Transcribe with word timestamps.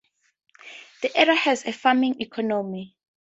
The 1.03 1.15
area 1.15 1.35
has 1.35 1.63
a 1.63 1.71
farming 1.71 2.19
economy. 2.23 2.97